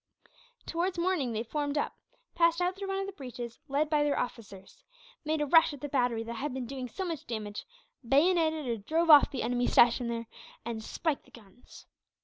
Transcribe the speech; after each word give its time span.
Towards 0.65 0.97
morning 0.97 1.31
they 1.31 1.43
formed 1.43 1.77
up; 1.77 1.93
passed 2.33 2.59
out 2.59 2.75
through 2.75 2.87
one 2.87 2.97
of 2.97 3.05
the 3.05 3.11
breaches, 3.11 3.59
led 3.67 3.87
by 3.87 4.01
their 4.01 4.17
officers; 4.17 4.83
made 5.23 5.41
a 5.41 5.45
rush 5.45 5.73
at 5.75 5.81
the 5.81 5.87
battery 5.89 6.23
that 6.23 6.33
had 6.37 6.55
been 6.55 6.65
doing 6.65 6.87
so 6.89 7.05
much 7.05 7.27
damage, 7.27 7.65
bayoneted 8.03 8.65
or 8.67 8.77
drove 8.77 9.11
off 9.11 9.29
the 9.29 9.43
enemy 9.43 9.67
stationed 9.67 10.09
there, 10.09 10.25
and 10.65 10.83
spiked 10.83 11.25
the 11.25 11.29
guns. 11.29 11.85